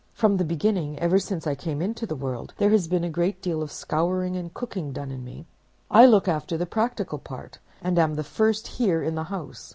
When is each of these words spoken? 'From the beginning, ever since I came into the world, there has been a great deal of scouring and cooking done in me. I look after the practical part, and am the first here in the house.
'From 0.15 0.37
the 0.37 0.43
beginning, 0.43 0.97
ever 0.97 1.19
since 1.19 1.45
I 1.45 1.53
came 1.53 1.79
into 1.79 2.07
the 2.07 2.15
world, 2.15 2.55
there 2.57 2.71
has 2.71 2.87
been 2.87 3.03
a 3.03 3.09
great 3.11 3.39
deal 3.39 3.61
of 3.61 3.71
scouring 3.71 4.35
and 4.35 4.51
cooking 4.51 4.91
done 4.93 5.11
in 5.11 5.23
me. 5.23 5.45
I 5.91 6.07
look 6.07 6.27
after 6.27 6.57
the 6.57 6.65
practical 6.65 7.19
part, 7.19 7.59
and 7.83 7.99
am 7.99 8.15
the 8.15 8.23
first 8.23 8.65
here 8.67 9.03
in 9.03 9.13
the 9.13 9.25
house. 9.25 9.69